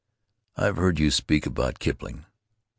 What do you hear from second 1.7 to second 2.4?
Kipling.